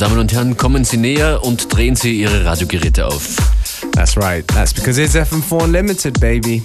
Damen 0.00 0.18
und 0.18 0.32
Herren, 0.32 0.56
kommen 0.56 0.82
Sie 0.82 0.96
näher 0.96 1.44
und 1.44 1.70
drehen 1.76 1.94
Sie 1.94 2.22
Ihre 2.22 2.46
Radiogeräte 2.46 3.06
auf. 3.06 3.36
That's 3.92 4.16
right. 4.16 4.46
That's 4.48 4.72
because 4.72 4.98
it's 4.98 5.14
FM4 5.14 5.64
Unlimited, 5.64 6.18
baby. 6.18 6.62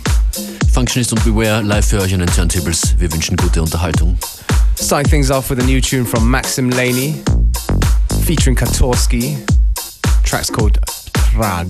Functionist 0.74 1.12
und 1.12 1.22
Beware 1.26 1.62
live 1.62 1.86
für 1.86 2.00
euch 2.00 2.14
an 2.14 2.22
den 2.22 2.30
Turntables. 2.30 2.96
Wir 2.98 3.12
wünschen 3.12 3.36
gute 3.36 3.62
Unterhaltung. 3.62 4.18
Starting 4.82 5.10
things 5.10 5.30
off 5.30 5.50
with 5.50 5.60
a 5.60 5.64
new 5.64 5.82
tune 5.82 6.06
from 6.06 6.32
Maxim 6.32 6.70
Laney, 6.70 7.22
featuring 8.26 8.56
Katorski. 8.56 9.38
Track's 10.24 10.50
called 10.50 10.80
Prag. 11.34 11.68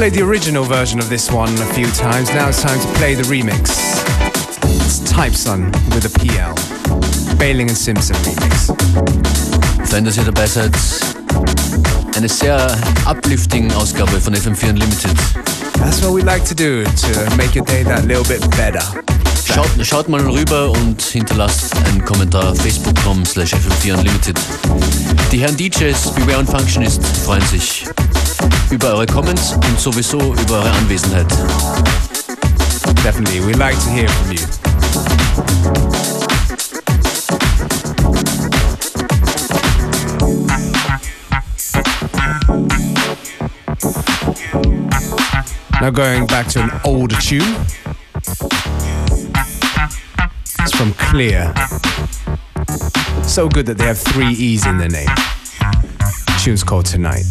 Played 0.00 0.14
the 0.14 0.22
original 0.22 0.64
version 0.64 0.98
of 0.98 1.10
this 1.10 1.30
one 1.30 1.52
a 1.52 1.74
few 1.74 1.86
times. 1.88 2.32
Now 2.32 2.48
it's 2.48 2.62
time 2.62 2.80
to 2.80 2.86
play 2.98 3.14
the 3.14 3.22
remix. 3.24 3.68
It's 4.80 5.00
Typeson 5.00 5.66
with 5.92 6.06
a 6.06 6.12
PL. 6.18 6.54
Bailing 7.36 7.68
and 7.68 7.76
Simpson 7.76 8.16
remix. 8.24 8.70
Fein, 9.90 10.06
dass 10.06 10.16
ihr 10.16 10.24
dabei 10.24 10.46
seid. 10.46 10.72
Eine 12.16 12.30
sehr 12.30 12.78
uplifting 13.04 13.70
Ausgabe 13.72 14.18
von 14.22 14.34
FM4 14.34 14.70
Unlimited. 14.70 15.14
That's 15.74 16.02
what 16.02 16.14
we 16.14 16.22
like 16.22 16.46
to 16.46 16.54
do, 16.54 16.84
to 16.84 17.36
make 17.36 17.54
your 17.54 17.66
day 17.66 17.84
that 17.84 18.06
little 18.06 18.24
bit 18.24 18.40
better. 18.56 18.80
Schaut, 19.44 19.68
schaut 19.82 20.08
mal 20.08 20.22
rüber 20.22 20.70
und 20.70 21.02
hinterlasst 21.02 21.76
einen 21.84 22.02
Kommentar 22.06 22.54
facebook.com 22.54 23.26
slash 23.26 23.52
FM4 23.52 23.98
Unlimited. 23.98 24.38
Die 25.30 25.40
Herren 25.40 25.58
DJs, 25.58 26.14
Beware 26.14 26.38
und 26.38 26.48
Functionist 26.48 27.04
freuen 27.22 27.44
sich 27.48 27.84
über 28.70 28.94
eure 28.94 29.06
Comments 29.06 29.52
und 29.52 29.80
sowieso 29.80 30.18
über 30.34 30.58
eure 30.60 30.70
Anwesenheit. 30.72 31.26
Definitely, 33.02 33.40
we 33.40 33.52
like 33.54 33.76
to 33.78 33.90
hear 33.90 34.08
from 34.08 34.32
you. 34.32 34.40
Now 45.80 45.90
going 45.90 46.26
back 46.26 46.46
to 46.48 46.62
an 46.62 46.70
older 46.84 47.16
tune. 47.16 47.56
It's 50.58 50.76
from 50.76 50.92
Kleeer. 50.92 51.54
So 53.24 53.48
good 53.48 53.64
that 53.66 53.78
they 53.78 53.86
have 53.86 53.98
three 53.98 54.32
E's 54.32 54.66
in 54.66 54.76
their 54.76 54.90
name. 54.90 55.06
The 55.06 56.40
tune's 56.42 56.62
called 56.62 56.84
Tonight. 56.84 57.24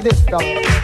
This 0.00 0.22
stuff. 0.22 0.79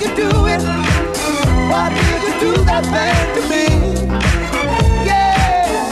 You 0.00 0.08
do 0.16 0.46
it? 0.46 0.62
Why 1.70 1.90
did 1.90 2.22
you 2.26 2.32
do 2.40 2.52
that 2.64 2.84
thing 2.92 3.34
to 3.36 3.40
me? 3.50 3.64
Yeah. 5.04 5.84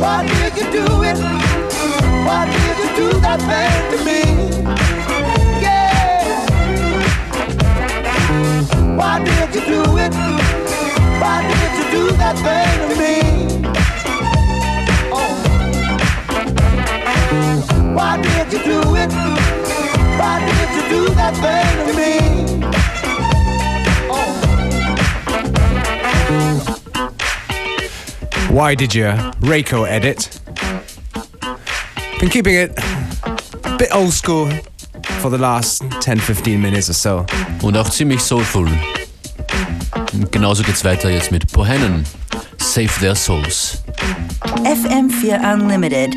Why 0.00 0.18
did 0.26 0.56
you 0.56 0.66
do 0.70 0.84
it? 1.02 1.18
Why 2.26 2.40
did 2.46 2.78
you 2.78 2.88
do 2.96 3.08
that 3.20 3.40
thing 3.48 3.74
to 3.90 3.96
me? 4.06 4.20
Yeah. 5.60 6.22
Why 8.96 9.14
did 9.24 9.54
you 9.54 9.62
do 9.66 9.82
it? 9.98 10.14
Why 11.20 11.36
did 11.48 11.72
you 11.78 11.84
do 11.90 12.02
that 12.18 12.36
thing 12.46 12.78
to 12.88 12.94
me? 13.02 13.14
Oh. 15.12 15.32
Why 17.94 18.12
did 18.22 18.52
you 18.52 18.60
do 18.64 18.78
it? 18.94 19.57
Why 20.28 20.44
did 20.44 20.70
you 20.76 20.82
do 20.90 21.02
that 21.14 21.34
thing 21.42 21.74
to 21.88 21.92
me? 21.96 22.12
Oh. 24.10 24.28
Why 28.50 28.74
did 28.74 28.94
you? 28.94 29.06
Reiko 29.40 29.86
edit. 29.88 30.28
Been 32.20 32.28
keeping 32.28 32.56
it 32.56 32.78
a 33.64 33.76
bit 33.78 33.88
old 33.94 34.12
school 34.12 34.50
for 35.22 35.30
the 35.30 35.38
last 35.38 35.82
10, 36.02 36.18
15 36.20 36.60
minutes 36.60 36.90
or 36.90 36.94
so. 36.94 37.24
Und 37.62 37.78
auch 37.78 37.88
ziemlich 37.88 38.20
soulful. 38.20 38.68
Und 40.12 40.30
genauso 40.30 40.62
geht's 40.62 40.84
weiter 40.84 41.08
jetzt 41.08 41.30
mit 41.30 41.50
Bohannon. 41.52 42.04
Save 42.58 42.90
Their 43.00 43.14
Souls. 43.14 43.82
FM4 44.64 45.54
Unlimited. 45.54 46.14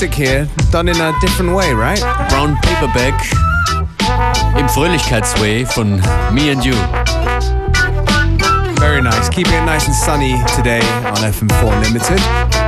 Classic 0.00 0.16
here, 0.16 0.48
done 0.70 0.88
in 0.88 0.96
a 0.98 1.12
different 1.20 1.54
way, 1.54 1.74
right? 1.74 2.00
Brown 2.30 2.56
Paper 2.62 2.90
Bag 2.94 3.12
im 4.58 4.66
Fröhlichkeitsway 4.66 5.66
von 5.66 6.00
Me 6.32 6.50
and 6.50 6.64
You. 6.64 6.72
Very 8.78 9.02
nice. 9.02 9.28
Keeping 9.28 9.52
it 9.52 9.66
nice 9.66 9.86
and 9.86 9.94
sunny 9.94 10.42
today 10.56 10.80
on 11.04 11.16
FM4 11.16 11.76
Unlimited. 11.76 12.59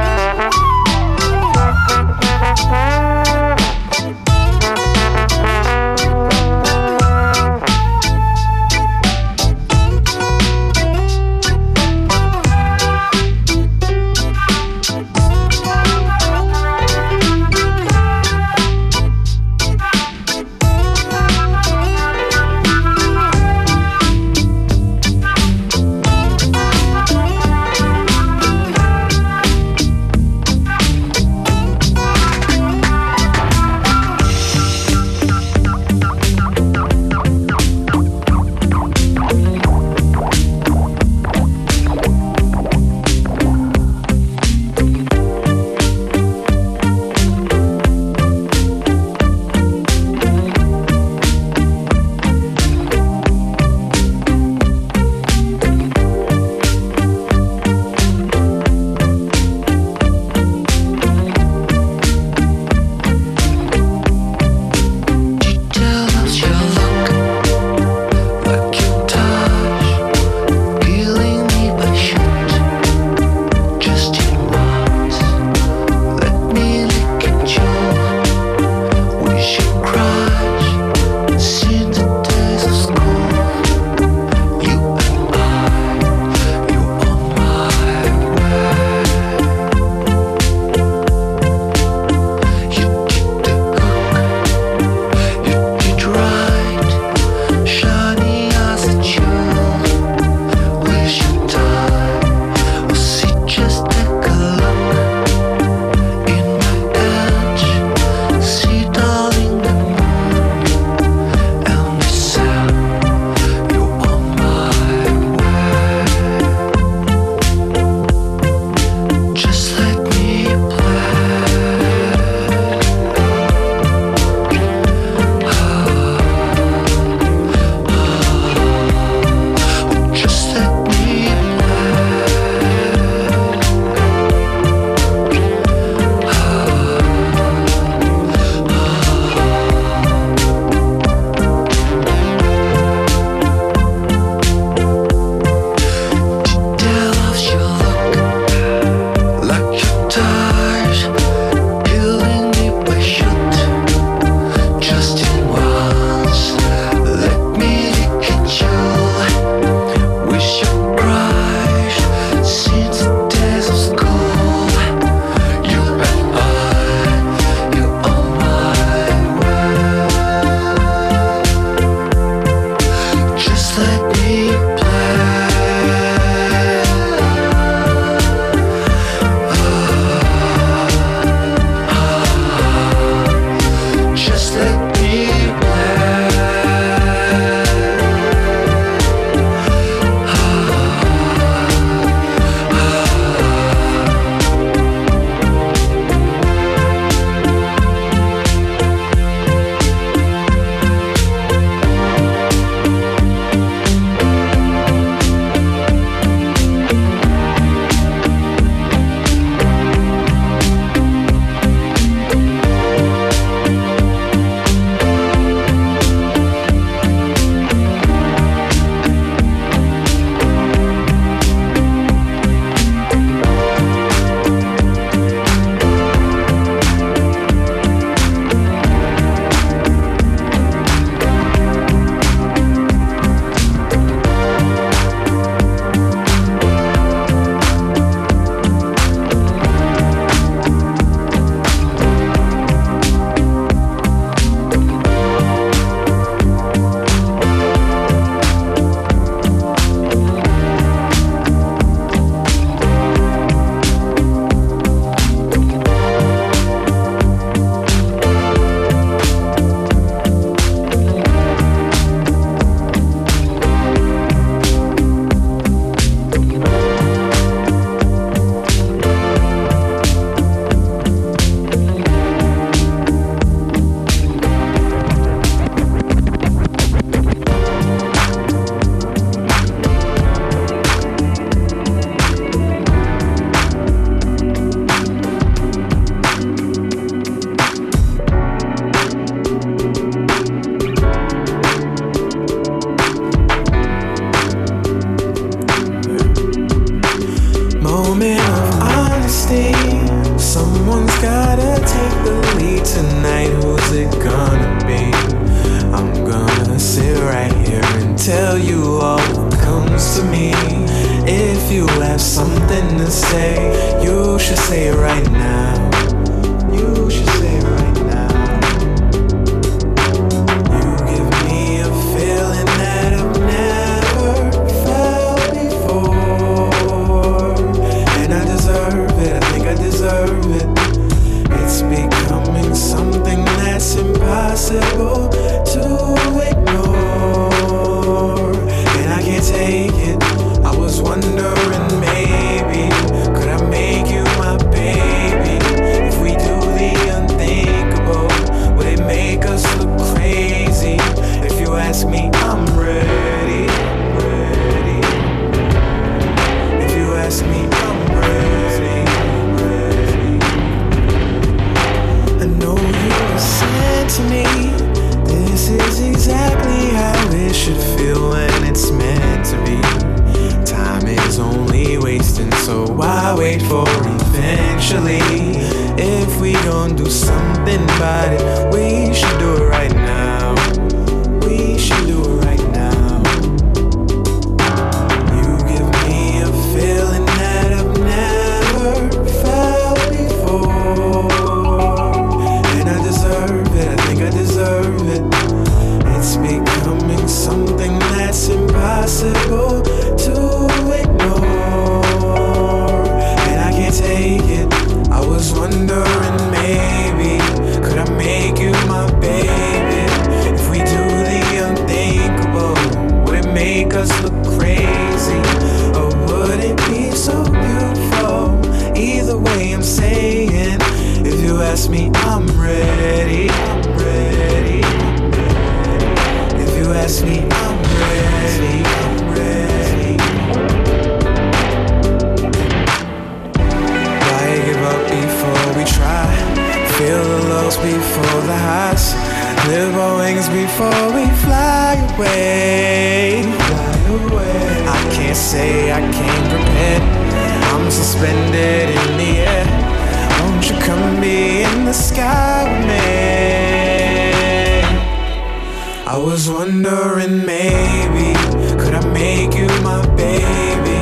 I 456.12 456.18
was 456.18 456.46
wondering 456.46 457.46
maybe 457.46 458.34
could 458.78 458.92
I 458.92 459.02
make 459.14 459.54
you 459.54 459.66
my 459.80 460.04
baby? 460.14 460.98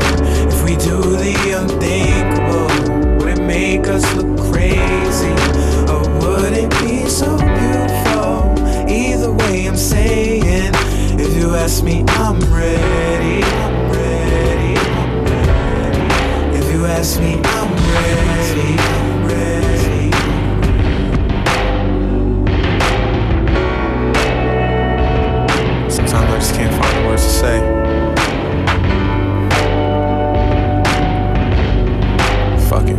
If 0.47 0.63
we 0.63 0.77
do 0.77 1.01
the 1.03 1.35
unthinkable, 1.59 3.19
would 3.19 3.37
it 3.37 3.43
make 3.43 3.89
us 3.89 4.05
look 4.15 4.39
crazy? 4.53 5.35
Or 5.91 6.03
would 6.21 6.53
it 6.53 6.71
be 6.79 7.09
so 7.09 7.37
beautiful? 7.39 8.55
Either 8.89 9.33
way, 9.33 9.67
I'm 9.67 9.77
saying, 9.77 10.71
if 11.19 11.37
you 11.37 11.57
ask 11.57 11.83
me, 11.83 12.05
I'm 12.07 12.39
ready. 12.55 13.43
I'm 13.43 13.91
ready. 13.91 14.77
I'm 14.95 15.25
ready. 15.25 16.57
If 16.57 16.73
you 16.73 16.87
ask 16.87 17.19
me, 17.19 17.35
I'm 17.43 17.75
ready. 17.75 19.10
just 26.41 26.55
can't 26.55 26.73
find 26.73 26.97
the 26.97 27.09
words 27.09 27.23
to 27.23 27.29
say. 27.29 27.59
Fuck 32.69 32.89
it. 32.89 32.97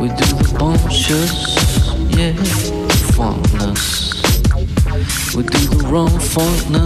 We 0.00 0.08
do 0.08 0.26
the 0.34 0.56
bumptious, 0.58 1.32
yeah, 2.16 2.32
funkness. 3.14 3.82
We 5.36 5.42
do 5.44 5.58
the 5.76 5.86
wrong 5.86 6.08
funkness. 6.08 6.79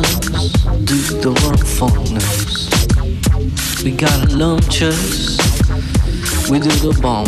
lunches. 4.35 5.39
We 6.51 6.59
do 6.59 6.70
the 6.70 6.99
bomb. 7.01 7.24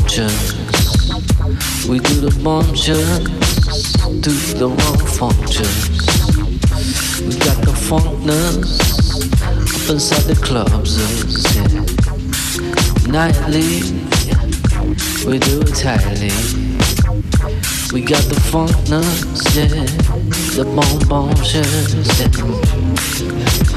We 1.89 1.99
do 2.01 2.21
the 2.21 2.31
bomb. 2.43 2.67
Do 4.21 4.33
the 4.59 4.69
wrong 4.69 4.99
functions. 5.07 6.07
We 7.27 7.37
got 7.39 7.59
the 7.65 7.73
funkness 7.73 8.87
up 9.87 9.91
inside 9.91 10.25
the 10.25 10.35
clubs. 10.43 10.99
Yeah. 11.55 11.67
Nightly, 13.11 13.83
we 15.31 15.39
do 15.39 15.61
it 15.63 15.75
tightly. 15.75 16.33
We 17.93 18.03
got 18.03 18.25
the 18.25 18.41
funkness, 18.51 19.55
yeah. 19.55 19.87
The 20.57 20.65
bomb 20.75 21.09
bombshells, 21.09 21.95
yeah. 22.21 23.76